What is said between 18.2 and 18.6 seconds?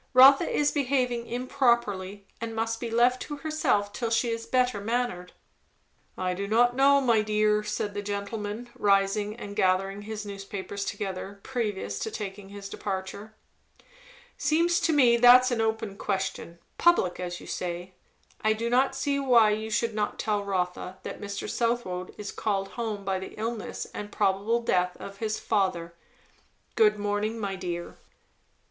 I